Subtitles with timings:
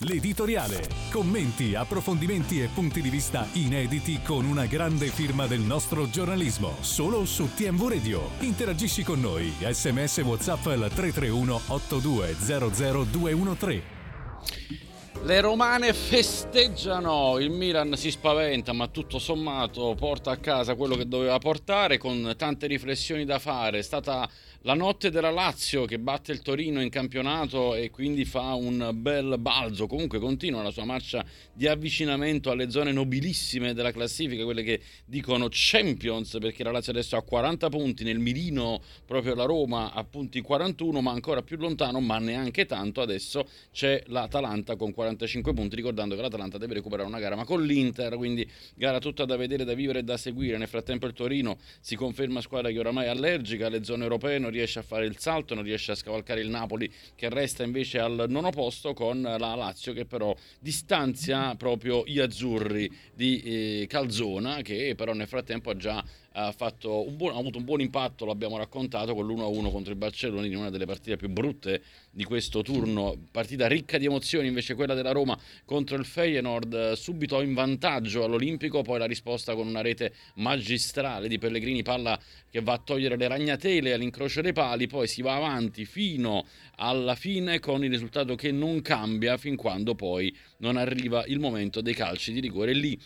[0.00, 0.86] l'editoriale.
[1.10, 6.76] Commenti, approfondimenti e punti di vista inediti con una grande firma del nostro giornalismo.
[6.80, 8.30] Solo su TMV Radio.
[8.40, 9.52] Interagisci con noi.
[9.60, 13.96] Sms WhatsApp al 331 8200 213.
[15.24, 21.08] Le romane festeggiano, il Milan si spaventa ma tutto sommato porta a casa quello che
[21.08, 23.78] doveva portare con tante riflessioni da fare.
[23.78, 24.28] È stata
[24.68, 29.36] la notte della Lazio che batte il Torino in campionato e quindi fa un bel
[29.38, 29.86] balzo.
[29.86, 31.24] Comunque continua la sua marcia
[31.54, 37.16] di avvicinamento alle zone nobilissime della classifica, quelle che dicono Champions, perché la Lazio adesso
[37.16, 42.00] ha 40 punti, nel mirino proprio la Roma ha punti 41, ma ancora più lontano,
[42.00, 43.00] ma neanche tanto.
[43.00, 47.64] Adesso c'è l'Atalanta con 45 punti, ricordando che l'Atalanta deve recuperare una gara, ma con
[47.64, 50.58] l'Inter, quindi gara tutta da vedere, da vivere e da seguire.
[50.58, 54.56] Nel frattempo il Torino si conferma squadra che oramai è allergica alle zone europee non
[54.58, 58.26] riesce a fare il salto, non riesce a scavalcare il Napoli che resta invece al
[58.28, 64.94] nono posto con la Lazio che però distanzia proprio gli azzurri di eh, Calzona che
[64.96, 66.54] però nel frattempo ha già ha,
[67.10, 70.70] buon, ha, avuto un buon impatto, l'abbiamo raccontato, con l'1-1 contro il Barcellona in una
[70.70, 75.38] delle partite più brutte di questo turno, partita ricca di emozioni invece quella della Roma
[75.64, 81.38] contro il Feyenoord, subito in vantaggio all'Olimpico, poi la risposta con una rete magistrale di
[81.38, 82.18] Pellegrini, palla
[82.50, 87.14] che va a togliere le ragnatele all'incrocio dei pali, poi si va avanti fino alla
[87.14, 91.94] fine con il risultato che non cambia fin quando poi non arriva il momento dei
[91.94, 92.72] calci di rigore.
[92.72, 92.98] Lì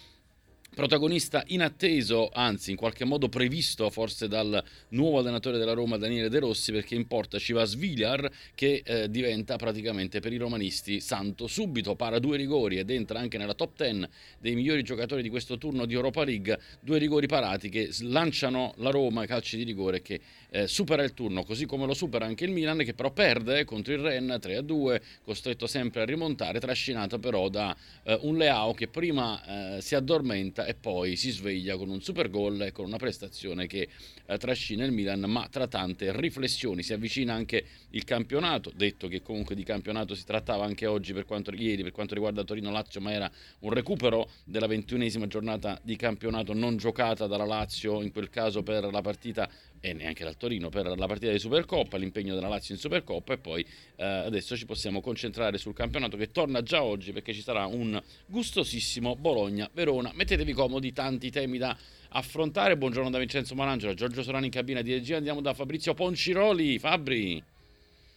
[0.75, 6.39] Protagonista inatteso, anzi in qualche modo previsto forse dal nuovo allenatore della Roma Daniele De
[6.39, 11.47] Rossi perché in porta ci va Svigliar che eh, diventa praticamente per i romanisti santo
[11.47, 15.59] subito, para due rigori ed entra anche nella top 10 dei migliori giocatori di questo
[15.59, 20.21] turno di Europa League, due rigori parati che lanciano la Roma calci di rigore che
[20.49, 23.93] eh, supera il turno così come lo supera anche il Milan che però perde contro
[23.93, 29.77] il Ren 3-2, costretto sempre a rimontare, trascinato però da eh, un Leao che prima
[29.77, 33.67] eh, si addormenta e poi si sveglia con un super gol e con una prestazione
[33.67, 33.89] che
[34.27, 36.83] eh, trascina il Milan, ma tra tante riflessioni.
[36.83, 41.25] Si avvicina anche il campionato, detto che comunque di campionato si trattava anche oggi per
[41.25, 46.53] quanto, ieri per quanto riguarda Torino-Lazio, ma era un recupero della ventunesima giornata di campionato
[46.53, 49.49] non giocata dalla Lazio, in quel caso per la partita
[49.85, 53.39] e neanche dal Torino per la partita di Supercoppa, l'impegno della Lazio in Supercoppa e
[53.39, 53.67] poi
[53.97, 58.01] eh, adesso ci possiamo concentrare sul campionato che torna già oggi perché ci sarà un
[58.27, 60.13] gustosissimo Bologna-Verona.
[60.15, 61.77] Mettetevi comodi, tanti temi da
[62.11, 62.77] affrontare.
[62.77, 66.79] Buongiorno da Vincenzo Marangelo, Giorgio Sorani in cabina di regia, andiamo da Fabrizio Ponciroli.
[66.79, 67.43] Fabri.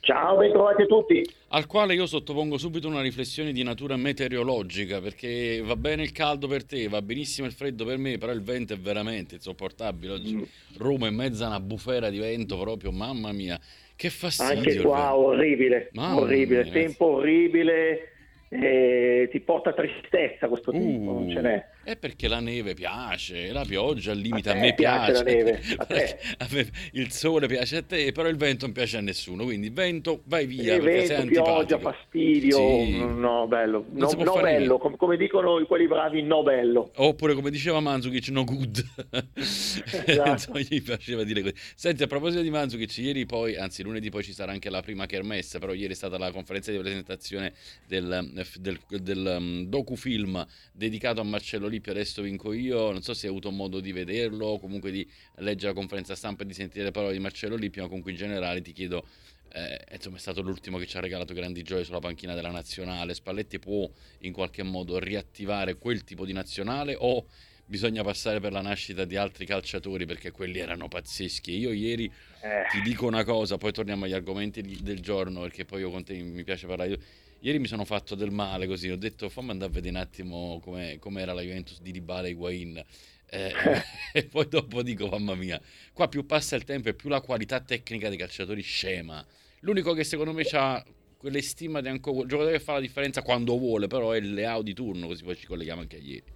[0.05, 1.27] Ciao, ben trovati a tutti.
[1.47, 6.45] Al quale io sottopongo subito una riflessione di natura meteorologica, perché va bene il caldo
[6.45, 10.13] per te, va benissimo il freddo per me, però il vento è veramente insopportabile.
[10.13, 10.43] Oggi mm.
[10.77, 13.59] Roma in mezzo a una bufera di vento proprio, mamma mia,
[13.95, 14.59] che fastidio.
[14.59, 16.71] Anche qua orribile, mamma orribile, mia.
[16.71, 18.09] tempo orribile
[18.49, 21.65] eh, ti porta tristezza questo uh, non ce n'è.
[21.85, 25.23] È perché la neve piace, la pioggia al limite a, a me piace.
[25.23, 25.23] piace.
[25.23, 25.85] La neve, a
[26.45, 29.69] a me, il sole piace a te, però il vento non piace a nessuno, quindi
[29.69, 30.75] vento vai via.
[30.75, 32.97] Il vento, pioggia, fastidio, sì.
[32.97, 36.91] no bello, no, no bello, come, come, dicono quelli bravi, no bello.
[36.95, 38.83] Oppure come diceva Manzukic, no good.
[39.35, 40.59] esatto.
[40.59, 41.53] gli piaceva dire così.
[41.75, 45.05] Senti, a proposito di Manzukic, ieri poi, anzi lunedì poi ci sarà anche la prima
[45.05, 47.53] kermesse, però ieri è stata la conferenza di presentazione
[47.87, 53.27] del del, del um, docufilm dedicato a Marcello Lippi, adesso vinco io, non so se
[53.27, 56.85] hai avuto modo di vederlo o comunque di leggere la conferenza stampa e di sentire
[56.85, 59.05] le parole di Marcello Lippi, ma comunque in generale ti chiedo,
[59.53, 63.13] eh, insomma è stato l'ultimo che ci ha regalato grandi gioie sulla panchina della nazionale,
[63.13, 67.25] Spalletti può in qualche modo riattivare quel tipo di nazionale o
[67.65, 71.57] bisogna passare per la nascita di altri calciatori perché quelli erano pazzeschi.
[71.57, 72.65] Io ieri eh.
[72.71, 76.13] ti dico una cosa, poi torniamo agli argomenti del giorno perché poi io con te
[76.13, 76.99] mi piace parlare.
[77.45, 80.59] Ieri mi sono fatto del male così, ho detto fammi andare a vedere un attimo
[80.59, 82.83] come era la Juventus di Dybala e Higuain.
[83.29, 83.51] Eh,
[84.13, 85.61] e poi dopo dico mamma mia,
[85.93, 89.23] qua più passa il tempo e più la qualità tecnica dei calciatori scema.
[89.59, 90.83] L'unico che secondo me ha
[91.17, 94.33] quelle stima di ancora un giocatore che fa la differenza quando vuole, però è il
[94.33, 96.33] Leao di turno, così poi ci colleghiamo anche a ieri.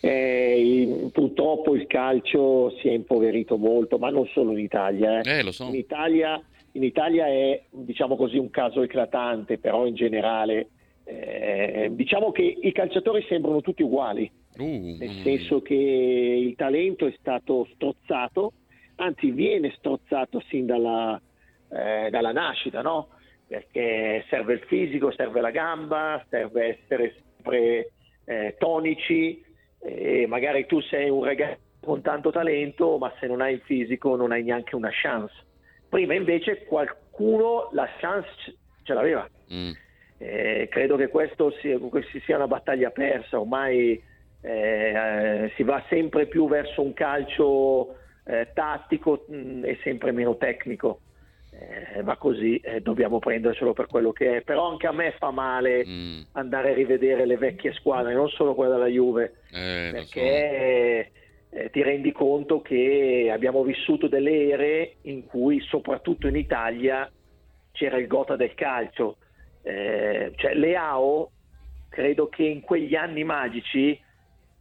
[0.00, 5.22] Eh, purtroppo il calcio si è impoverito molto, ma non solo in Italia.
[5.22, 5.38] Eh.
[5.38, 5.64] Eh, lo so.
[5.64, 10.68] In Italia in Italia è diciamo così, un caso eclatante, però in generale
[11.04, 17.14] eh, diciamo che i calciatori sembrano tutti uguali, uh, nel senso che il talento è
[17.18, 18.52] stato strozzato,
[18.96, 21.20] anzi viene strozzato sin dalla,
[21.70, 23.08] eh, dalla nascita, no?
[23.46, 27.92] perché serve il fisico, serve la gamba, serve essere sempre
[28.24, 29.44] eh, tonici
[29.80, 34.16] e magari tu sei un ragazzo con tanto talento, ma se non hai il fisico
[34.16, 35.34] non hai neanche una chance.
[35.94, 39.30] Prima invece qualcuno la chance ce l'aveva.
[39.52, 39.70] Mm.
[40.18, 41.78] Eh, credo che questo sia,
[42.24, 44.02] sia, una battaglia persa, ormai
[44.40, 47.94] eh, si va sempre più verso un calcio
[48.24, 50.98] eh, tattico mh, mm, e sempre meno tecnico.
[51.52, 54.40] Eh, va così, eh, dobbiamo prendercelo per quello che è.
[54.42, 56.20] Però anche a me fa male mm.
[56.32, 61.22] andare a rivedere le vecchie squadre, non solo quella della Juve, eh, perché so.
[61.74, 67.10] Ti rendi conto che abbiamo vissuto delle ere in cui, soprattutto in Italia,
[67.72, 69.16] c'era il gota del calcio.
[69.60, 71.32] Eh, cioè, Leao,
[71.88, 74.00] credo che in quegli anni magici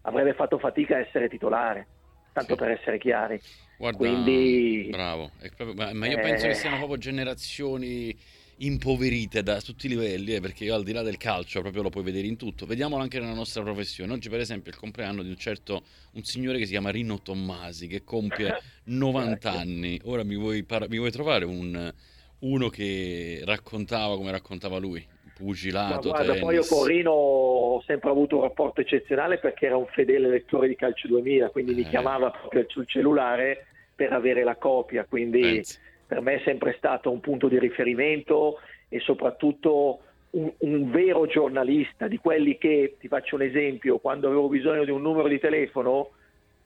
[0.02, 1.86] avrebbe fatto fatica a essere titolare,
[2.34, 2.60] tanto sì.
[2.60, 3.40] per essere chiari.
[3.78, 6.22] Guarda, Quindi, bravo, proprio, ma, ma, io eh...
[6.22, 8.18] penso che siano proprio generazioni
[8.58, 11.90] impoverite da tutti i livelli, eh, perché io al di là del calcio proprio lo
[11.90, 12.66] puoi vedere in tutto.
[12.66, 14.14] Vediamolo anche nella nostra professione.
[14.14, 15.84] Oggi, per esempio, è il compleanno di un certo
[16.14, 18.56] un signore che si chiama Rino Tommasi, che compie
[18.86, 20.00] 90 anni.
[20.04, 21.92] Ora mi vuoi, par- mi vuoi trovare un,
[22.40, 25.06] uno che raccontava come raccontava lui?
[25.34, 29.78] Pugilato, Ma guarda, poi io con Rino ho sempre avuto un rapporto eccezionale perché era
[29.78, 31.76] un fedele lettore di Calcio 2000, quindi eh.
[31.76, 33.66] mi chiamava proprio sul cellulare
[33.96, 35.78] per avere la copia, quindi Pensi.
[36.14, 40.02] Per me è sempre stato un punto di riferimento e soprattutto
[40.32, 44.92] un, un, vero giornalista, di quelli che, ti faccio un esempio, quando avevo bisogno di
[44.92, 46.12] un numero di telefono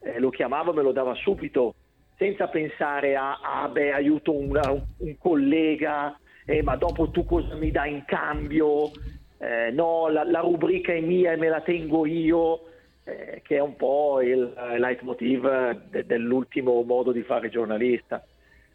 [0.01, 1.75] eh, lo chiamavo e me lo dava subito,
[2.17, 7.71] senza pensare a, ah beh, aiuto una, un, collega, eh, ma dopo tu cosa mi
[7.71, 8.91] dai in cambio?
[9.37, 12.63] Eh, no, la, la rubrica è mia e me la tengo io
[13.05, 18.21] eh, che è un po' il leitmotiv de- dell'ultimo modo di fare giornalista.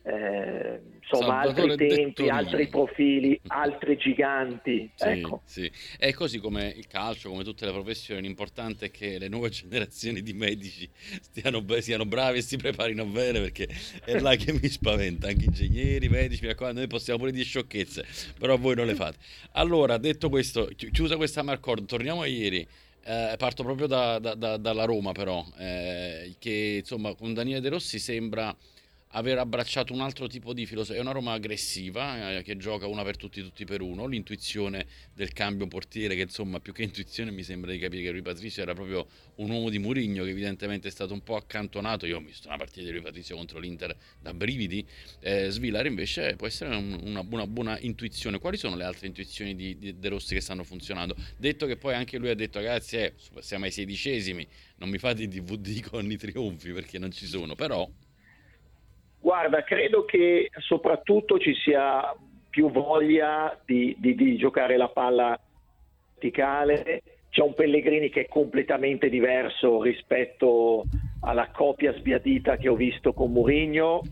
[0.05, 4.91] Eh, insomma, Salvatore altri tempi, altri profili, altri giganti.
[4.95, 5.43] Sì, ecco.
[5.45, 5.71] sì.
[5.97, 10.23] È così come il calcio, come tutte le professioni, l'importante è che le nuove generazioni
[10.23, 10.89] di medici
[11.21, 13.69] stiano, siano bravi e si preparino bene perché
[14.05, 15.29] è là che mi spaventa.
[15.29, 18.05] Anche ingegneri, medici, mi raccomando, noi possiamo pure dire sciocchezze,
[18.39, 19.19] però voi non le fate.
[19.53, 22.67] Allora, detto questo, chiusa questa marcord, torniamo a ieri.
[23.05, 27.69] Eh, parto proprio da, da, da, dalla Roma, però, eh, che insomma con Daniele De
[27.69, 28.57] Rossi sembra
[29.13, 31.01] aver abbracciato un altro tipo di filosofia.
[31.01, 34.07] È una Roma aggressiva eh, che gioca una per tutti, tutti per uno.
[34.07, 38.23] L'intuizione del cambio portiere, che insomma, più che intuizione, mi sembra di capire che Rui
[38.23, 39.07] Patrizio era proprio
[39.37, 42.07] un uomo di Murigno, che evidentemente è stato un po' accantonato.
[42.07, 44.87] Io ho visto una partita di Rui Patrizio contro l'Inter da brividi.
[45.21, 48.39] Eh, Svilare invece può essere un, una, una, buona intuizione.
[48.39, 51.15] Quali sono le altre intuizioni di, di De Rossi che stanno funzionando?
[51.37, 55.23] Detto che poi anche lui ha detto, ragazzi, eh, siamo ai sedicesimi, non mi fate
[55.23, 57.89] i DVD con i trionfi perché non ci sono, però
[59.23, 62.13] Guarda, credo che soprattutto ci sia
[62.51, 65.39] più voglia di, di, di giocare la palla
[66.15, 67.03] verticale.
[67.31, 70.83] C'è un Pellegrini che è completamente diverso rispetto
[71.21, 74.03] alla coppia sbiadita che ho visto con Mourinho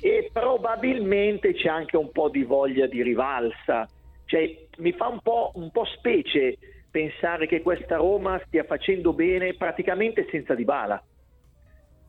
[0.00, 3.88] e probabilmente c'è anche un po' di voglia di rivalsa.
[4.24, 6.58] Cioè, mi fa un po', un po' specie
[6.92, 11.02] pensare che questa Roma stia facendo bene praticamente senza Dybala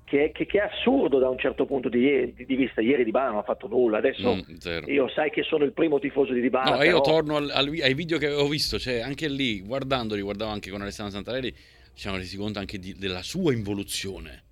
[0.10, 2.82] che, che, che, è assurdo da un certo punto di, di, di, vista.
[2.82, 4.00] Ieri Di Bala non ha fatto nulla.
[4.00, 6.72] Adesso mm, io sai che sono il primo tifoso di Di Bala.
[6.72, 6.90] No, però...
[6.90, 10.72] io torno al, al, ai video che ho visto, cioè anche lì, guardandoli, guardavo anche
[10.72, 14.44] con Alessandro Santarelli, ci siamo resi conto anche di, della sua involuzione.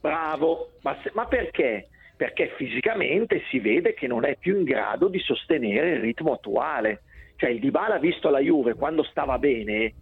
[0.00, 1.88] Bravo, ma, se, ma perché?
[2.16, 7.02] Perché fisicamente si vede che non è più in grado di sostenere il ritmo attuale.
[7.36, 9.92] Cioè il Di Bala visto la Juve quando stava bene,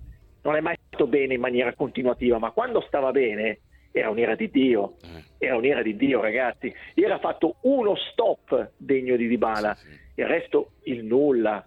[0.42, 3.58] non è mai stato bene in maniera continuativa, ma quando stava bene
[3.92, 5.46] era un'era di Dio, eh.
[5.46, 10.20] era un'era di Dio ragazzi, era fatto uno stop degno di Dybala, sì, sì.
[10.20, 11.64] il resto il nulla.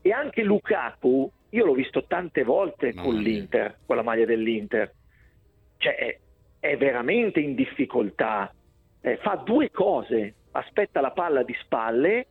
[0.00, 4.92] E anche Lukaku, io l'ho visto tante volte no, con l'Inter, con la maglia dell'Inter,
[5.76, 6.18] cioè è,
[6.58, 8.52] è veramente in difficoltà,
[9.00, 12.26] eh, fa due cose, aspetta la palla di spalle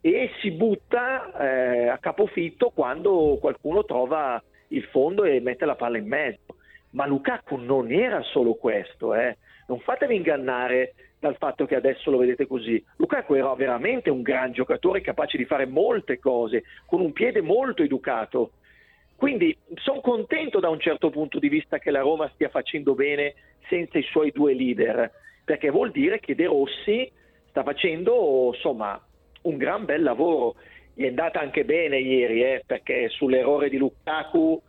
[0.00, 5.98] e si butta eh, a capofitto quando qualcuno trova il fondo e mette la palla
[5.98, 6.55] in mezzo
[6.96, 9.36] ma Lukaku non era solo questo, eh.
[9.68, 12.82] non fatevi ingannare dal fatto che adesso lo vedete così.
[12.96, 17.82] Lukaku era veramente un gran giocatore capace di fare molte cose, con un piede molto
[17.82, 18.52] educato.
[19.14, 23.34] Quindi sono contento da un certo punto di vista che la Roma stia facendo bene
[23.68, 25.10] senza i suoi due leader,
[25.44, 27.10] perché vuol dire che De Rossi
[27.50, 28.98] sta facendo insomma,
[29.42, 30.54] un gran bel lavoro.
[30.94, 34.62] Gli è andata anche bene ieri, eh, perché sull'errore di Lukaku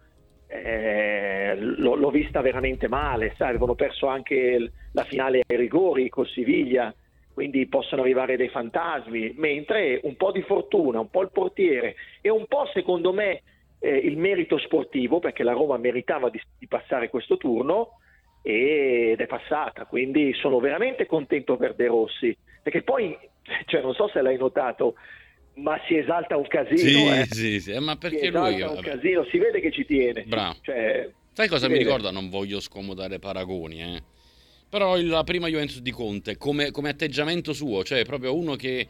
[0.47, 6.25] eh, l'ho, l'ho, vista veramente male, sai, avevano perso anche la finale ai rigori con
[6.25, 6.93] Siviglia,
[7.33, 12.29] quindi possono arrivare dei fantasmi, mentre un po' di fortuna, un po' il portiere e
[12.29, 13.43] un po' secondo me
[13.79, 17.99] eh, il merito sportivo, perché la Roma meritava di, di passare questo turno
[18.41, 23.17] ed è passata, quindi sono veramente contento per De Rossi, perché poi,
[23.65, 24.95] cioè, non so se l'hai notato,
[25.57, 26.77] ma si esalta un casino.
[26.77, 27.27] Sì, eh.
[27.29, 28.61] sì, sì, ma perché si lui...
[28.61, 30.23] un casino, si vede che ci tiene.
[30.23, 30.57] Bravo.
[30.61, 31.85] Cioè, Sai cosa mi vede.
[31.85, 32.11] ricorda?
[32.11, 34.03] Non voglio scomodare paragoni, eh.
[34.69, 38.87] Però la prima Juventus di Conte, come, come atteggiamento suo, cioè proprio uno che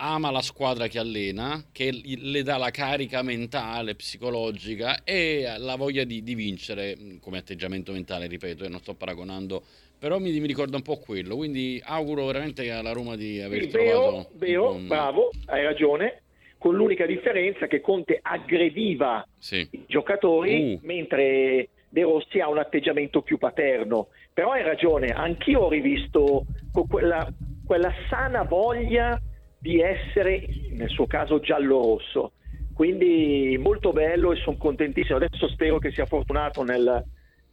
[0.00, 6.04] ama la squadra che allena, che le dà la carica mentale, psicologica e la voglia
[6.04, 9.64] di, di vincere come atteggiamento mentale, ripeto, e non sto paragonando,
[9.98, 13.68] però mi, mi, ricorda un po' quello, quindi auguro veramente alla Roma di aver sì,
[13.68, 14.30] trovato...
[14.34, 14.86] Veo, un...
[14.86, 16.22] bravo, hai ragione,
[16.58, 19.66] con l'unica differenza che Conte aggrediva sì.
[19.70, 20.86] i giocatori uh.
[20.86, 26.44] mentre De Rossi ha un atteggiamento più paterno, però hai ragione, anch'io ho rivisto
[26.88, 27.26] quella,
[27.64, 29.20] quella sana voglia
[29.58, 32.32] di essere, nel suo caso, giallo-rosso.
[32.72, 35.16] Quindi molto bello e sono contentissimo.
[35.16, 37.04] Adesso spero che sia fortunato nel,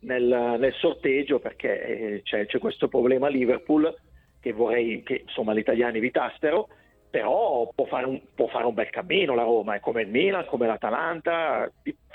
[0.06, 3.94] nel, nel sorteggio perché eh, c'è, c'è, questo problema Liverpool
[4.40, 6.70] che vorrei che insomma, gli italiani evitassero,
[7.10, 10.46] però può fare, un, può fare un bel cammino la Roma, è come il Milan,
[10.46, 11.72] come l'Atalanta,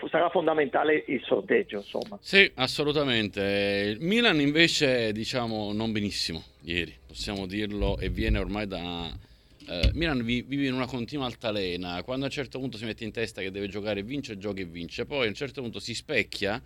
[0.09, 1.79] sarà fondamentale il sorteggio.
[1.79, 2.19] Insomma.
[2.21, 3.95] Sì, assolutamente.
[3.97, 9.29] Il Milan invece diciamo non benissimo ieri, possiamo dirlo, e viene ormai da
[9.71, 13.13] Uh, Milan vive in una continua altalena, quando a un certo punto si mette in
[13.13, 16.61] testa che deve giocare vince, gioca e vince, poi a un certo punto si specchia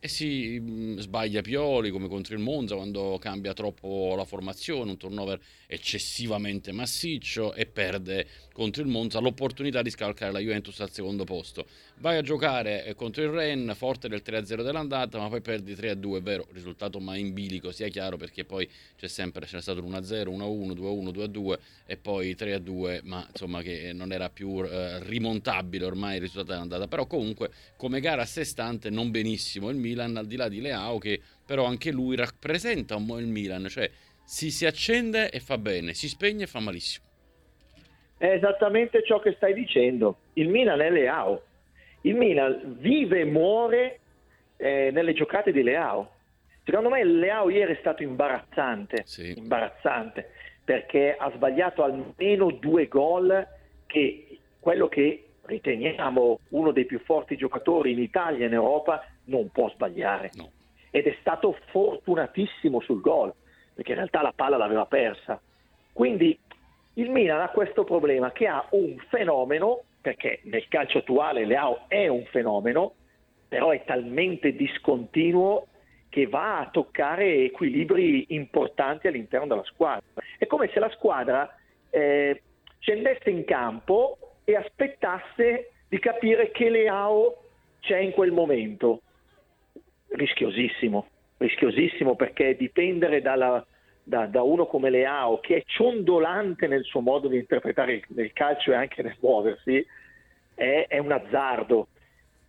[0.00, 4.96] e si mm, sbaglia Pioli come contro il Monza quando cambia troppo la formazione, un
[4.96, 11.24] turnover eccessivamente massiccio e perde contro il Monza l'opportunità di scalcare la Juventus al secondo
[11.24, 11.66] posto.
[11.98, 16.16] Vai a giocare eh, contro il Ren, forte del 3-0 dell'andata, ma poi perdi 3-2,
[16.16, 20.28] è vero, risultato mai in bilico, sia chiaro perché poi c'è sempre c'è stato 1-0,
[20.28, 26.14] 1-1, 2-1, 2-2 e poi 3-2, ma insomma che non era più eh, rimontabile ormai
[26.14, 30.26] il risultato dell'andata, però comunque come gara a sé stante non benissimo il Milan al
[30.26, 33.90] di là di Leao che però anche lui rappresenta un po' il Milan, cioè
[34.24, 37.06] si, si accende e fa bene, si spegne e fa malissimo.
[38.16, 40.18] È esattamente ciò che stai dicendo.
[40.34, 41.42] Il Milan è Leao
[42.02, 44.00] il Milan vive e muore
[44.56, 46.12] eh, nelle giocate di Leao.
[46.64, 49.34] Secondo me Leao ieri è stato imbarazzante, sì.
[49.36, 50.30] imbarazzante
[50.64, 53.46] perché ha sbagliato almeno due gol
[53.86, 59.48] che quello che riteniamo uno dei più forti giocatori in Italia e in Europa non
[59.50, 60.30] può sbagliare.
[60.34, 60.50] No.
[60.90, 63.32] Ed è stato fortunatissimo sul gol,
[63.74, 65.40] perché in realtà la palla l'aveva persa.
[65.92, 66.38] Quindi
[66.94, 72.08] il Milan ha questo problema che ha un fenomeno perché nel calcio attuale Leao è
[72.08, 72.94] un fenomeno,
[73.48, 75.66] però è talmente discontinuo
[76.08, 80.02] che va a toccare equilibri importanti all'interno della squadra.
[80.38, 81.54] È come se la squadra
[81.90, 82.42] eh,
[82.78, 87.36] scendesse in campo e aspettasse di capire che Leao
[87.80, 89.02] c'è in quel momento.
[90.12, 93.64] Rischiosissimo, rischiosissimo perché dipendere dalla,
[94.02, 98.32] da, da, uno come Leao, che è ciondolante nel suo modo di interpretare il, il
[98.32, 99.86] calcio e anche nel muoversi,
[100.54, 101.88] è, è, un azzardo.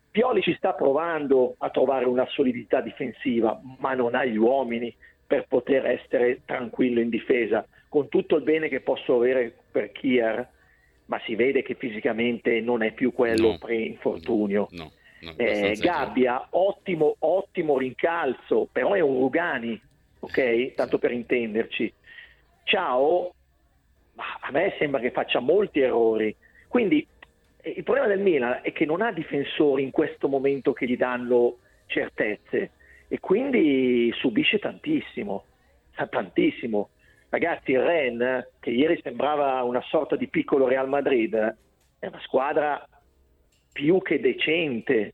[0.10, 4.94] Pioli ci sta provando a trovare una solidità difensiva, ma non ha gli uomini
[5.26, 10.48] per poter essere tranquillo in difesa, con tutto il bene che posso avere per Kier,
[11.06, 14.68] ma si vede che fisicamente non è più quello no, pre-infortunio.
[14.72, 14.92] No, no,
[15.36, 19.80] eh, Gabbia, ottimo, ottimo rincalzo, però è un Rugani,
[20.20, 20.74] ok?
[20.74, 21.94] Tanto per intenderci.
[22.64, 23.34] Ciao,
[24.14, 26.36] ma a me sembra che faccia molti errori.
[26.68, 27.06] Quindi
[27.62, 30.98] eh, il problema del Milan è che non ha difensori in questo momento che gli
[30.98, 32.72] danno certezze
[33.08, 35.46] e quindi subisce tantissimo,
[36.10, 36.90] tantissimo.
[37.30, 41.34] Ragazzi, il Ren, che ieri sembrava una sorta di piccolo Real Madrid,
[42.00, 42.86] è una squadra
[43.72, 45.14] più che decente,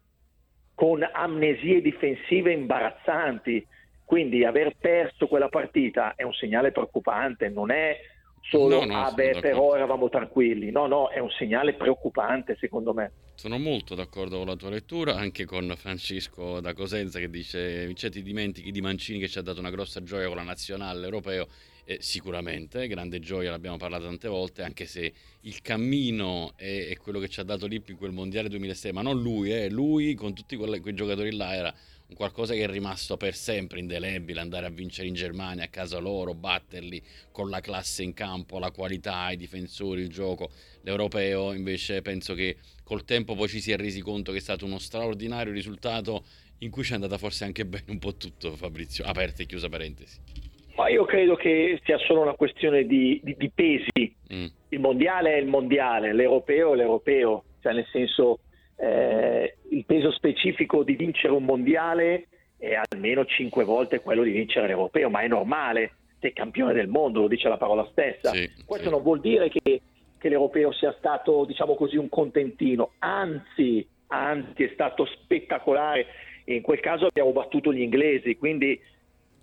[0.73, 3.65] con amnesie difensive imbarazzanti.
[4.05, 7.97] Quindi aver perso quella partita è un segnale preoccupante, non è
[8.41, 10.71] solo, no, no, ah beh, però eravamo tranquilli.
[10.71, 13.11] No, no, è un segnale preoccupante secondo me.
[13.35, 18.09] Sono molto d'accordo con la tua lettura, anche con Francisco da Cosenza che dice cioè,
[18.09, 21.47] ti dimentichi di Mancini che ci ha dato una grossa gioia con la nazionale europeo.
[21.89, 27.17] Eh, sicuramente, grande gioia, l'abbiamo parlato tante volte, anche se il cammino è, è quello
[27.17, 30.33] che ci ha dato Lippi in quel mondiale 2006, ma non lui, eh, lui con
[30.33, 31.73] tutti quelle, quei giocatori là era
[32.07, 35.97] un qualcosa che è rimasto per sempre indelebile, andare a vincere in Germania a casa
[35.97, 37.01] loro, batterli
[37.31, 40.51] con la classe in campo, la qualità, i difensori, il gioco.
[40.81, 44.65] L'europeo invece penso che col tempo poi ci si è resi conto che è stato
[44.65, 46.25] uno straordinario risultato
[46.57, 49.69] in cui ci è andata forse anche bene un po' tutto Fabrizio, aperta e chiusa
[49.69, 50.46] parentesi.
[50.77, 54.15] Ma io credo che sia solo una questione di, di, di pesi.
[54.31, 54.45] Mm.
[54.69, 58.39] Il mondiale è il mondiale, l'europeo è l'europeo, cioè nel senso
[58.75, 64.67] eh, il peso specifico di vincere un mondiale è almeno cinque volte quello di vincere
[64.67, 68.31] l'europeo, ma è normale, sei campione del mondo, lo dice la parola stessa.
[68.31, 68.91] Sì, Questo sì.
[68.91, 69.81] non vuol dire che
[70.19, 76.07] che l'europeo sia stato, diciamo così, un contentino, anzi, anzi è stato spettacolare
[76.45, 78.79] in quel caso abbiamo battuto gli inglesi, quindi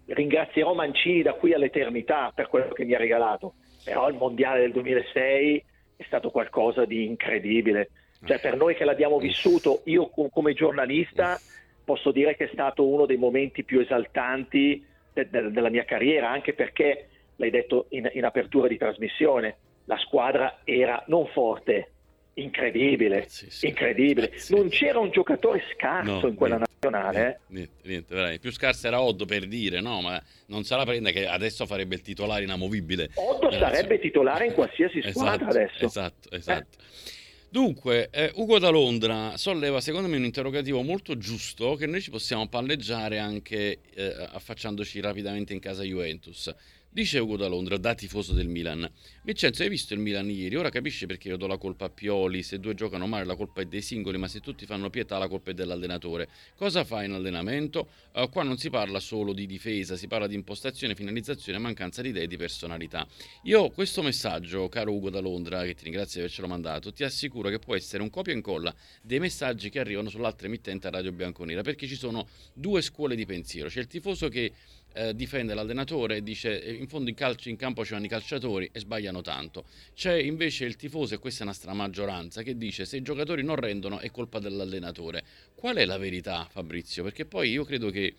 [0.06, 4.72] ringrazierò Mancini da qui all'eternità per quello che mi ha regalato, però il mondiale del
[4.72, 5.64] 2006
[5.96, 7.90] è stato qualcosa di incredibile,
[8.24, 11.40] cioè per noi che l'abbiamo vissuto, io come giornalista
[11.84, 16.30] posso dire che è stato uno dei momenti più esaltanti de- de- della mia carriera,
[16.30, 21.92] anche perché, l'hai detto in, in apertura di trasmissione, la squadra era non forte,
[22.34, 24.32] incredibile, sì, sì, incredibile.
[24.36, 27.18] Sì, non c'era un giocatore scarso no, in quella niente, nazionale.
[27.18, 27.54] Niente, eh.
[27.54, 28.40] niente, niente, veramente.
[28.40, 30.00] Più scarso era Oddo per dire, no?
[30.00, 33.10] Ma non se la prende che adesso farebbe il titolare inamovibile.
[33.14, 35.84] Oddo sarebbe titolare in qualsiasi squadra esatto, adesso.
[35.84, 36.78] Esatto, esatto.
[36.78, 37.12] Eh.
[37.54, 42.10] Dunque, eh, Ugo da Londra solleva secondo me un interrogativo molto giusto che noi ci
[42.10, 46.52] possiamo palleggiare anche eh, affacciandoci rapidamente in casa Juventus.
[46.94, 48.88] Dice Ugo da Londra, da tifoso del Milan.
[49.24, 50.54] Vincenzo, hai visto il Milan ieri?
[50.54, 52.44] Ora capisci perché io do la colpa a Pioli.
[52.44, 55.26] Se due giocano male la colpa è dei singoli, ma se tutti fanno pietà la
[55.26, 56.28] colpa è dell'allenatore.
[56.54, 57.88] Cosa fa in allenamento?
[58.12, 62.10] Uh, qua non si parla solo di difesa, si parla di impostazione, finalizzazione, mancanza di
[62.10, 63.04] idee e di personalità.
[63.42, 67.48] Io questo messaggio, caro Ugo da Londra, che ti ringrazio di avercelo mandato, ti assicuro
[67.48, 68.72] che può essere un copia e incolla
[69.02, 73.26] dei messaggi che arrivano sull'altra emittente a Radio Bianconera, perché ci sono due scuole di
[73.26, 73.68] pensiero.
[73.68, 74.52] C'è il tifoso che
[74.94, 78.70] eh, difende l'allenatore e dice eh, in fondo in, calcio, in campo c'erano i calciatori
[78.72, 79.64] e sbagliano tanto.
[79.94, 83.56] C'è invece il tifoso, e questa è una stramaggioranza, che dice se i giocatori non
[83.56, 85.22] rendono è colpa dell'allenatore.
[85.54, 87.02] Qual è la verità Fabrizio?
[87.02, 88.14] Perché poi io credo che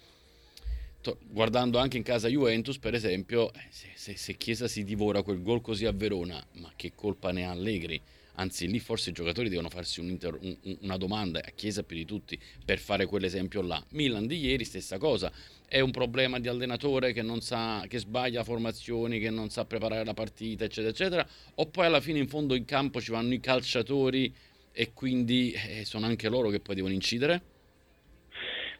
[1.29, 5.41] guardando anche in casa Juventus, per esempio, eh, se, se, se, Chiesa si divora quel
[5.41, 8.01] gol così a Verona, ma che colpa ne ha Allegri?
[8.35, 11.95] Anzi, lì forse i giocatori devono farsi un inter- un, una domanda, a Chiesa più
[11.95, 13.81] di tutti, per fare quell'esempio là.
[13.91, 15.31] Milan di ieri, stessa cosa
[15.67, 20.05] è un problema di allenatore che, non sa, che sbaglia formazioni, che non sa preparare
[20.05, 23.39] la partita, eccetera, eccetera, o poi alla fine in fondo in campo ci vanno i
[23.39, 24.33] calciatori
[24.71, 27.41] e quindi eh, sono anche loro che poi devono incidere?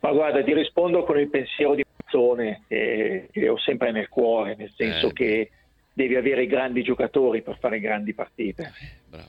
[0.01, 4.55] Ma guarda, ti rispondo con il pensiero di Mazzone eh, che ho sempre nel cuore,
[4.55, 5.13] nel senso eh.
[5.13, 5.51] che
[5.95, 8.73] devi avere grandi giocatori per fare grandi partite.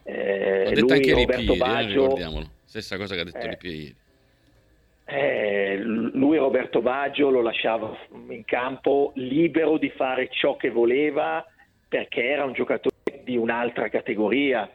[0.03, 2.51] Eh, eh, ho detto lui, anche Roberto eh, Baggio, ricordiamolo.
[2.65, 3.97] Stessa cosa che ha detto eh, Ripieri.
[5.05, 7.97] Eh, lui Roberto Baggio lo lasciava
[8.29, 11.47] in campo libero di fare ciò che voleva
[11.89, 14.69] perché era un giocatore di un'altra categoria.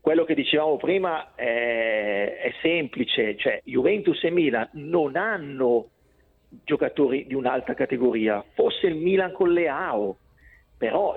[0.00, 5.88] Quello che dicevamo prima è, è semplice, cioè Juventus e Milan non hanno
[6.64, 10.16] giocatori di un'altra categoria, forse il Milan con Leao,
[10.82, 11.16] però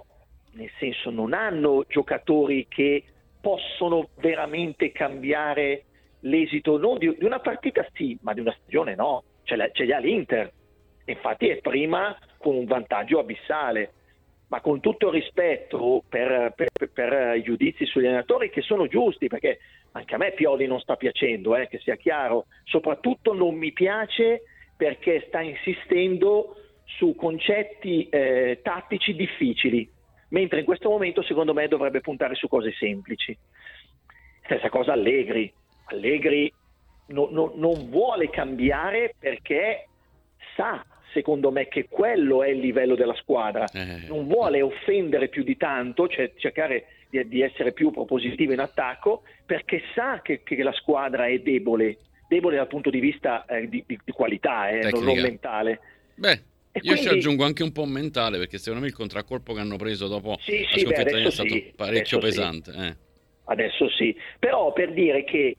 [0.52, 3.04] nel senso non hanno giocatori che
[3.42, 5.86] possono veramente cambiare
[6.20, 9.92] l'esito non di, di, una partita sì, ma di una stagione no, ce, ce li
[9.92, 10.52] ha l'Inter,
[11.06, 13.94] infatti è prima con un vantaggio abissale,
[14.50, 19.28] ma con tutto il rispetto per, per, per, i giudizi sugli allenatori che sono giusti,
[19.28, 19.58] perché
[19.94, 24.44] anche a me Pioli non sta piacendo, eh, che sia chiaro, soprattutto non mi piace
[24.78, 29.90] perché sta insistendo su concetti eh, tattici difficili,
[30.30, 33.38] mentre in questo momento secondo me dovrebbe puntare su cose semplici.
[34.44, 35.52] Stessa cosa Allegri,
[35.86, 36.52] Allegri
[37.08, 39.88] no, no, non vuole cambiare perché
[40.56, 43.66] sa, secondo me, che quello è il livello della squadra.
[43.68, 44.08] Eh.
[44.08, 49.24] Non vuole offendere più di tanto, cioè cercare di, di essere più propositivo in attacco,
[49.46, 53.84] perché sa che, che, la squadra è debole, debole dal punto di vista eh, di,
[53.86, 55.80] di, qualità, eh, non, non mentale.
[56.16, 56.42] Beh,
[56.86, 57.02] io quindi...
[57.02, 60.38] ci aggiungo anche un po' mentale perché secondo me il contraccolpo che hanno preso dopo
[60.40, 62.72] sì, la sì, sconfitta è stato sì, parecchio pesante.
[62.72, 62.80] Sì.
[62.80, 62.96] Eh.
[63.46, 65.58] Adesso sì, però per dire che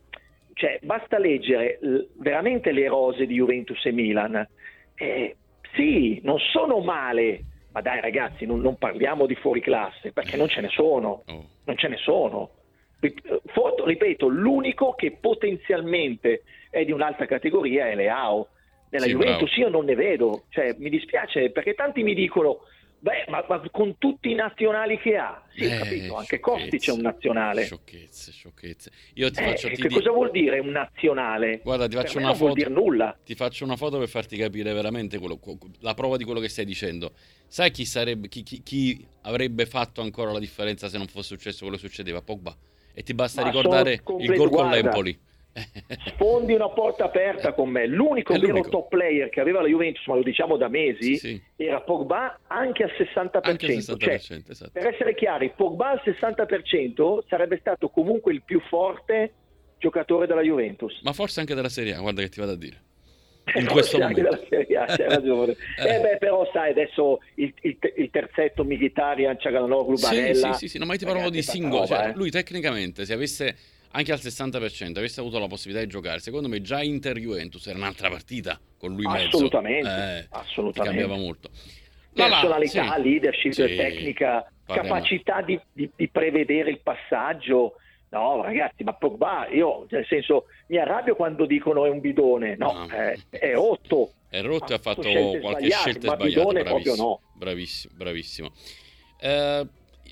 [0.54, 1.78] cioè, basta leggere
[2.18, 4.46] veramente le rose di Juventus e Milan.
[4.94, 5.36] Eh,
[5.74, 10.48] sì, non sono male, ma dai ragazzi, non, non, parliamo di fuori classe, perché non
[10.48, 11.44] ce ne sono, oh.
[11.64, 12.50] non ce ne sono.
[12.98, 18.48] Ripeto, l'unico che potenzialmente è di un'altra categoria è Leao.
[18.96, 19.62] Nella sì, Juventus bravo.
[19.62, 22.60] io non ne vedo, cioè, mi dispiace perché tanti mi dicono
[22.98, 26.92] Beh, ma, ma, con tutti i nazionali che ha, sì, eh, capito, anche Costi c'è
[26.92, 27.64] un nazionale.
[27.64, 28.90] Sciocchezze, sciocchezze.
[29.14, 31.60] Io ti eh, faccio, ti che cosa vuol dire un nazionale?
[31.62, 32.54] Guarda, ti faccio una foto.
[32.54, 33.16] Vuol nulla.
[33.22, 35.38] Ti faccio una foto per farti capire veramente quello,
[35.80, 37.12] la prova di quello che stai dicendo.
[37.46, 41.60] Sai chi, sarebbe, chi, chi, chi, avrebbe fatto ancora la differenza se non fosse successo
[41.60, 42.22] quello che succedeva?
[42.22, 42.56] Pogba.
[42.92, 45.16] E ti basta ma ricordare il gol con l'Empoli
[46.06, 47.86] sfondi una porta aperta con me.
[47.86, 51.64] L'unico vero top player che aveva la Juventus, ma lo diciamo da mesi, sì, sì.
[51.64, 53.40] era Pogba anche al 60%.
[53.42, 54.70] Anche al 60% cioè, esatto.
[54.72, 59.32] Per essere chiari, Pogba al 60% sarebbe stato comunque il più forte
[59.78, 61.00] giocatore della Juventus.
[61.02, 62.84] Ma forse anche della Serie A, guarda che ti vado a dire.
[63.54, 65.56] in questo anche della Serie A, ragione.
[65.78, 65.94] eh.
[65.94, 66.00] eh.
[66.00, 70.52] beh, però sai, adesso il, il, il terzetto Mkhitaryan, Cialanoglu, Barella...
[70.54, 72.12] Sì, sì, sì, no, ma io ti parlavo di singolo, cioè, eh.
[72.14, 73.56] lui tecnicamente se avesse
[73.96, 77.78] anche al 60% avesse avuto la possibilità di giocare, secondo me già Inter Juventus era
[77.78, 80.00] un'altra partita con lui assolutamente, mezzo.
[80.00, 80.98] Eh, assolutamente.
[80.98, 81.50] Cambiava molto.
[82.12, 83.02] La Personalità, sì.
[83.02, 83.76] leadership, sì.
[83.76, 84.94] tecnica, Parliamo.
[84.94, 87.76] capacità di, di, di prevedere il passaggio
[88.08, 92.72] No, ragazzi, ma Pogba, io nel senso mi arrabbio quando dicono è un bidone, no,
[92.72, 92.86] no.
[92.86, 94.12] È, è, rotto.
[94.28, 95.02] È rotto e ha fatto
[95.40, 96.52] qualche scelta sbagliata.
[96.52, 97.20] Bravissimo, no.
[97.34, 98.52] bravissimo, bravissimo.
[99.20, 99.66] Eh,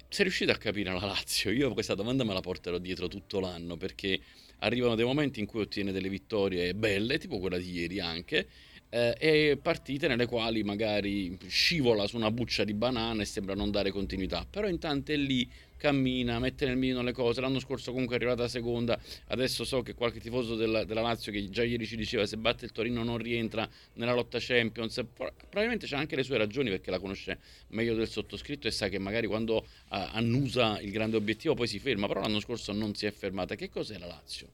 [0.08, 1.50] sei riuscito a capire la Lazio?
[1.50, 4.20] Io questa domanda me la porterò dietro tutto l'anno perché
[4.58, 8.48] arrivano dei momenti in cui ottiene delle vittorie belle, tipo quella di ieri anche,
[8.88, 13.70] eh, e partite nelle quali magari scivola su una buccia di banana e sembra non
[13.70, 18.16] dare continuità, però intanto è lì, cammina, mette nel mirino le cose, l'anno scorso comunque
[18.16, 21.96] è arrivata seconda, adesso so che qualche tifoso della, della Lazio che già ieri ci
[21.96, 26.38] diceva se batte il Torino non rientra nella lotta Champions, probabilmente c'ha anche le sue
[26.38, 30.90] ragioni perché la conosce meglio del sottoscritto e sa che magari quando uh, annusa il
[30.90, 33.54] grande obiettivo poi si ferma, però l'anno scorso non si è fermata.
[33.54, 34.48] Che cos'è la Lazio?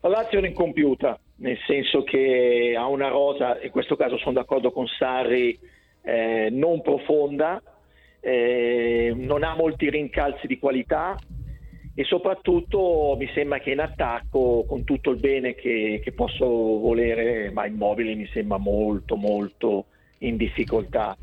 [0.00, 4.70] La Lazio è incompiuta, nel senso che ha una rosa, in questo caso sono d'accordo
[4.70, 5.58] con Sarri,
[6.02, 7.60] eh, non profonda,
[8.26, 11.16] eh, non ha molti rincalzi di qualità
[11.94, 17.52] e soprattutto mi sembra che in attacco, con tutto il bene che, che posso volere,
[17.52, 19.86] ma Immobile mi sembra molto molto
[20.18, 21.16] in difficoltà.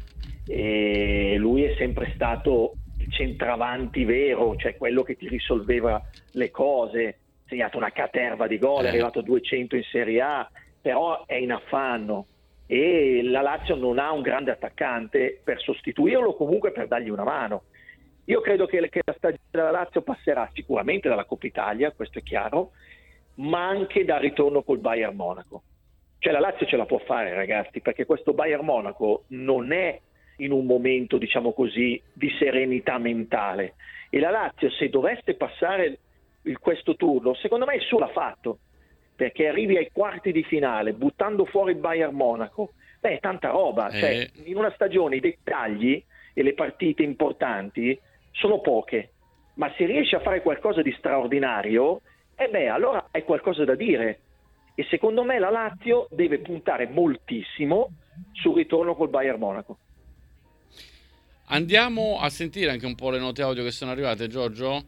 [0.48, 7.18] E lui è sempre stato il centravanti vero, cioè quello che ti risolveva le cose
[7.48, 8.90] segnato una caterva di gol, è eh.
[8.90, 10.50] arrivato a 200 in Serie A,
[10.82, 12.28] però è in affanno
[12.66, 17.24] e la Lazio non ha un grande attaccante per sostituirlo o comunque per dargli una
[17.24, 17.64] mano.
[18.26, 22.24] Io credo che, che la stagione della Lazio passerà sicuramente dalla Coppa Italia, questo è
[22.24, 22.72] chiaro,
[23.36, 25.64] ma anche dal ritorno col Bayern Monaco.
[26.20, 30.00] Cioè la Lazio ce la può fare ragazzi, perché questo Bayern Monaco non è
[30.38, 33.76] in un momento, diciamo così, di serenità mentale.
[34.10, 35.98] E la Lazio, se dovesse passare
[36.44, 38.60] il, questo turno, secondo me il suo l'ha fatto,
[39.16, 44.00] perché arrivi ai quarti di finale buttando fuori il Bayern Monaco, beh, tanta roba, eh.
[44.00, 48.00] cioè, in una stagione i dettagli e le partite importanti
[48.32, 49.12] sono poche,
[49.56, 52.02] ma se riesci a fare qualcosa di straordinario,
[52.36, 54.20] eh beh, allora hai qualcosa da dire.
[54.76, 57.92] E secondo me la Lazio deve puntare moltissimo
[58.32, 59.78] sul ritorno col Bayern Monaco.
[61.48, 64.86] Andiamo a sentire anche un po' le note audio che sono arrivate, Giorgio?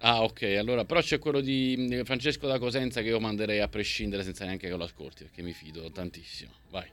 [0.00, 4.22] Ah, ok, allora, però c'è quello di Francesco da Cosenza che io manderei a prescindere
[4.22, 6.52] senza neanche che lo ascolti, perché mi fido tantissimo.
[6.70, 6.90] Vai.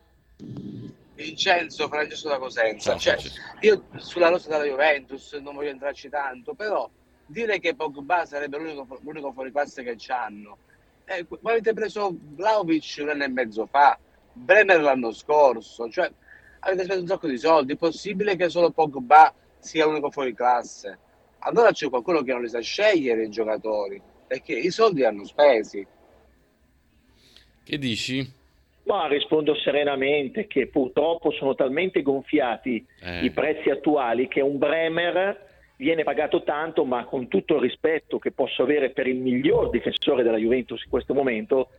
[1.15, 2.97] Vincenzo Francesco da Cosenza.
[2.97, 3.17] Cioè,
[3.61, 6.89] io sulla rosa della Juventus non voglio entrarci tanto, però
[7.25, 10.57] dire che Pogba sarebbe l'unico, l'unico fuoriclasse che c'hanno.
[11.05, 13.99] Eh, avete preso Vlaovic un anno e mezzo fa,
[14.31, 16.09] Bremer l'anno scorso, cioè
[16.59, 17.73] avete speso un sacco di soldi.
[17.73, 20.97] È possibile che solo Pogba sia l'unico fuoriclasse?
[21.43, 25.85] Allora c'è qualcuno che non li sa scegliere i giocatori perché i soldi hanno spesi.
[27.63, 28.41] Che dici?
[28.83, 33.23] Ma rispondo serenamente che purtroppo sono talmente gonfiati eh.
[33.23, 38.31] i prezzi attuali che un Bremer viene pagato tanto, ma con tutto il rispetto che
[38.31, 41.69] posso avere per il miglior difensore della Juventus in questo momento,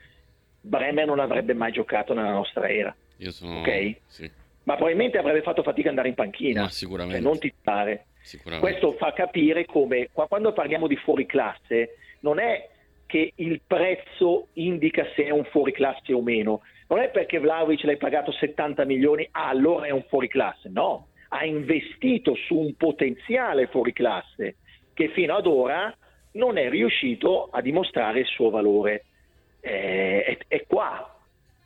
[0.61, 2.95] Bremer non avrebbe mai giocato nella nostra era.
[3.19, 3.61] Io sono...
[3.61, 3.97] Ok?
[4.07, 4.31] Sì.
[4.63, 6.63] Ma probabilmente avrebbe fatto fatica ad andare in panchina.
[6.63, 7.21] Ma sicuramente.
[7.21, 8.07] Cioè non titolare.
[8.59, 12.69] Questo fa capire come quando parliamo di fuori classe non è
[13.07, 17.85] che il prezzo indica se è un fuori classe o meno, non è perché Vlaovic
[17.85, 22.75] l'hai pagato 70 milioni, ah, allora è un fuori classe, no, ha investito su un
[22.77, 24.57] potenziale fuori classe
[24.95, 25.95] che fino ad ora
[26.33, 29.05] non è riuscito a dimostrare il suo valore.
[29.61, 31.14] Eh, è, è, qua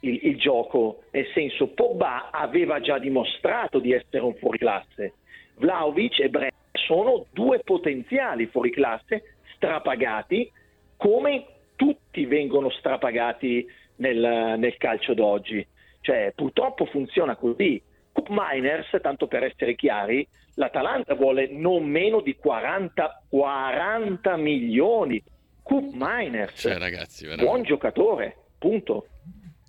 [0.00, 5.14] il, il, gioco, nel senso Pogba aveva già dimostrato di essere un fuori classe,
[5.56, 10.50] Vlaovic e Brent sono due potenziali fuori classe strapagati
[10.96, 15.64] come tutti vengono strapagati nel, nel calcio d'oggi.
[16.00, 17.80] Cioè, purtroppo funziona così.
[18.12, 25.22] Cup Miners, tanto per essere chiari, l'Atalanta vuole non meno di 40, 40 milioni.
[25.62, 29.06] Cup Miners, cioè, ragazzi, buon giocatore, punto.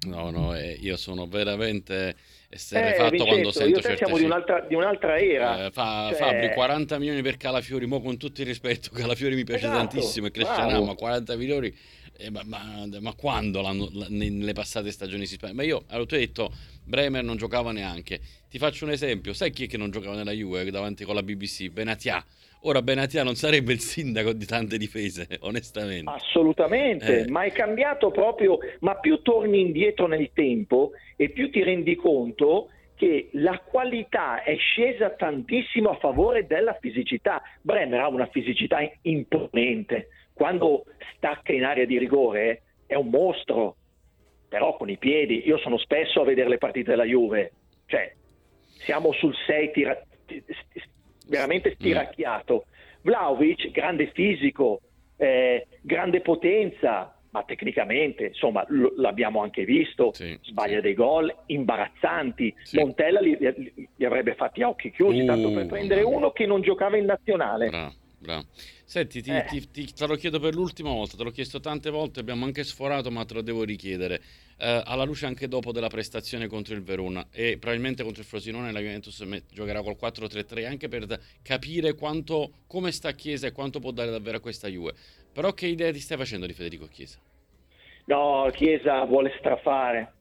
[0.01, 2.15] No, no, eh, io sono veramente
[2.47, 5.65] essere eh, Vincenzo, quando sento certe siamo di un'altra, di un'altra era.
[5.65, 6.17] Eh, fa, cioè...
[6.17, 10.27] Fabri, 40 milioni per Calafiori, mo con tutto il rispetto, Calafiori mi piace esatto, tantissimo
[10.27, 11.75] e crescerà, ma 40 milioni...
[12.21, 13.61] Eh, ma, ma, ma, quando
[14.09, 15.55] nelle passate stagioni si spende?
[15.55, 16.51] Ma io, allora, tu hai detto,
[16.83, 18.19] Bremer non giocava neanche.
[18.49, 21.23] Ti faccio un esempio, sai chi è che non giocava nella Juve davanti con la
[21.23, 21.69] BBC?
[21.69, 22.21] Benatia
[22.63, 26.09] Ora Benatia non sarebbe il sindaco di tante difese, onestamente.
[26.09, 27.29] Assolutamente, eh.
[27.29, 32.69] ma è cambiato proprio, ma più torni indietro nel tempo e più ti rendi conto
[32.95, 37.41] che la qualità è scesa tantissimo a favore della fisicità.
[37.61, 40.83] Bremer ha una fisicità imponente, quando
[41.15, 43.77] stacca in area di rigore è un mostro,
[44.49, 47.53] però con i piedi, io sono spesso a vedere le partite della Juve,
[47.85, 48.13] cioè
[48.65, 50.03] siamo sul 6 tira-
[51.29, 52.65] veramente stiracchiato.
[53.01, 54.81] Vlaovic, grande fisico,
[55.15, 60.81] eh, grande potenza, ma tecnicamente, insomma, l- l'abbiamo anche visto, sì, sbaglia sì.
[60.81, 62.53] dei gol imbarazzanti.
[62.63, 62.77] Sì.
[62.77, 66.45] Montella li, li, li, avrebbe fatti a occhi chiusi, uh, tanto per prendere uno che
[66.45, 67.69] non giocava in nazionale.
[67.69, 67.93] Bravo.
[68.19, 68.45] Bravo.
[68.83, 69.45] Senti, ti, eh.
[69.45, 72.63] ti, ti, te lo chiedo per l'ultima volta, te l'ho chiesto tante volte, abbiamo anche
[72.63, 74.21] sforato, ma te lo devo richiedere.
[74.57, 78.73] Eh, alla luce anche dopo della prestazione contro il Verona e probabilmente contro il Frosinone
[78.73, 81.05] la Juventus giocherà col 4-3-3 anche per
[81.41, 84.93] capire quanto, come sta Chiesa e quanto può dare davvero a questa Juve.
[85.31, 87.19] Però che idea ti stai facendo di Federico Chiesa?
[88.05, 90.13] No, Chiesa vuole strafare.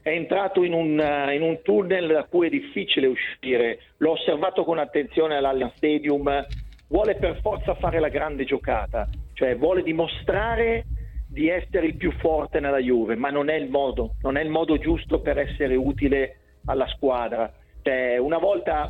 [0.00, 0.98] È entrato in un,
[1.32, 3.80] in un tunnel da cui è difficile uscire.
[3.98, 6.46] L'ho osservato con attenzione all'Allianz Stadium
[6.88, 10.84] vuole per forza fare la grande giocata, cioè vuole dimostrare
[11.28, 14.50] di essere il più forte nella Juve, ma non è il modo, non è il
[14.50, 17.52] modo giusto per essere utile alla squadra.
[17.82, 18.88] Cioè, una volta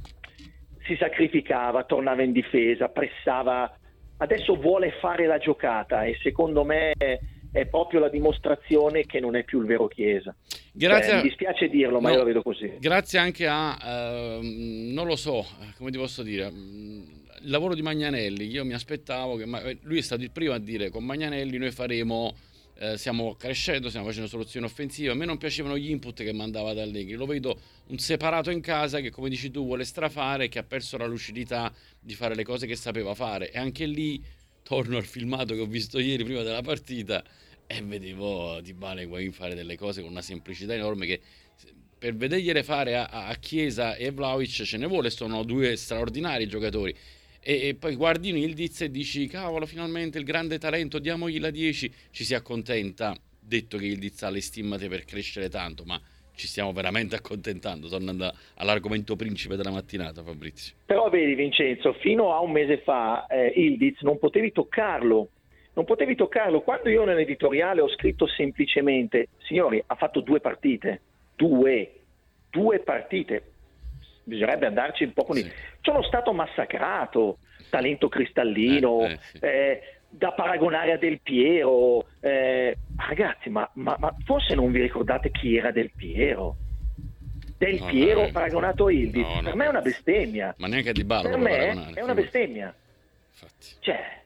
[0.86, 3.74] si sacrificava, tornava in difesa, pressava,
[4.18, 6.92] adesso vuole fare la giocata e secondo me
[7.50, 10.34] è proprio la dimostrazione che non è più il vero Chiesa.
[10.72, 12.76] Grazie cioè, mi dispiace dirlo, ma no, io la vedo così.
[12.78, 15.46] Grazie anche a, uh, non lo so,
[15.78, 16.50] come ti posso dire,
[17.44, 20.58] il lavoro di Magnanelli, io mi aspettavo che eh, lui è stato il primo a
[20.58, 22.34] dire con Magnanelli noi faremo
[22.76, 25.10] eh, stiamo crescendo, stiamo facendo soluzioni offensive.
[25.10, 27.14] A me non piacevano gli input che mandava da Allegri.
[27.14, 27.56] Lo vedo
[27.88, 31.72] un separato in casa che, come dici tu, vuole strafare, che ha perso la lucidità
[32.00, 33.52] di fare le cose che sapeva fare.
[33.52, 34.20] E anche lì
[34.64, 37.22] torno al filmato che ho visto ieri prima della partita
[37.66, 41.20] e vedevo Di Bale Higuain fare delle cose con una semplicità enorme che
[41.96, 46.94] per vedergliele fare a, a Chiesa e Vlaovic ce ne vuole, sono due straordinari giocatori
[47.44, 51.92] e, e poi guardi Nildiz e dici cavolo finalmente il grande talento diamogli la 10
[52.10, 56.00] ci si accontenta detto che Ildiz ha le stimmate per crescere tanto ma
[56.34, 57.88] ci stiamo veramente accontentando.
[57.88, 60.74] Tornando all'argomento principe della mattinata Fabrizio.
[60.84, 65.28] Però vedi Vincenzo fino a un mese fa eh, Ildiz non potevi toccarlo.
[65.74, 66.62] Non potevi toccarlo.
[66.62, 71.00] Quando io nell'editoriale ho scritto semplicemente signori ha fatto due partite
[71.36, 71.92] due.
[72.50, 73.53] Due partite
[74.24, 75.42] bisognerebbe andarci un po' con sì.
[75.42, 75.52] il...
[75.80, 77.38] Sono stato massacrato,
[77.70, 79.38] talento cristallino, eh, eh, sì.
[79.40, 82.06] eh, da paragonare a Del Piero.
[82.20, 86.56] Eh, ragazzi, ma, ma, ma, forse non vi ricordate chi era Del Piero?
[87.56, 90.54] Del no, Piero no, paragonato a Ildi, no, per me è una bestemmia.
[90.58, 91.28] Ma neanche di Barro.
[91.28, 92.74] Per me è una bestemmia.
[93.30, 93.66] Infatti.
[93.80, 94.22] Cioè,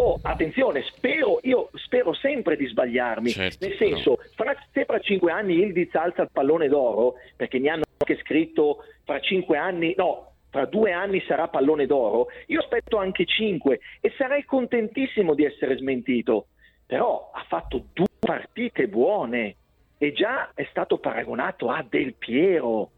[0.00, 3.30] Oh, attenzione, spero, io spero sempre di sbagliarmi.
[3.30, 7.68] Certo, Nel senso, fra, se fra cinque anni Ildiz alza il pallone d'oro, perché mi
[7.68, 12.96] hanno anche scritto fra cinque anni, no, tra due anni sarà pallone d'oro, io aspetto
[12.96, 16.48] anche cinque e sarei contentissimo di essere smentito.
[16.86, 19.56] Però ha fatto due partite buone
[19.98, 22.90] e già è stato paragonato a Del Piero.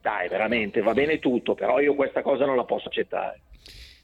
[0.00, 3.40] Dai, veramente, va bene tutto, però io questa cosa non la posso accettare.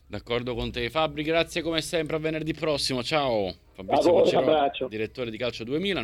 [0.07, 0.89] D'accordo con te.
[0.89, 2.17] Fabri, grazie come sempre.
[2.17, 3.01] A venerdì prossimo.
[3.01, 3.49] Ciao.
[3.71, 5.99] Fabrizio Ciao, direttore di Calcio 2000.